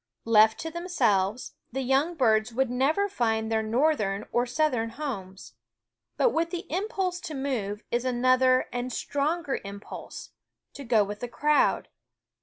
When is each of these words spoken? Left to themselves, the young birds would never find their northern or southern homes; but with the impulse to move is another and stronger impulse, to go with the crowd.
Left 0.25 0.57
to 0.61 0.71
themselves, 0.71 1.53
the 1.71 1.83
young 1.83 2.15
birds 2.15 2.51
would 2.51 2.71
never 2.71 3.07
find 3.07 3.51
their 3.51 3.61
northern 3.61 4.25
or 4.31 4.47
southern 4.47 4.89
homes; 4.89 5.53
but 6.17 6.31
with 6.33 6.49
the 6.49 6.65
impulse 6.73 7.19
to 7.19 7.35
move 7.35 7.83
is 7.91 8.03
another 8.03 8.67
and 8.73 8.91
stronger 8.91 9.59
impulse, 9.63 10.31
to 10.73 10.83
go 10.83 11.03
with 11.03 11.19
the 11.19 11.27
crowd. 11.27 11.87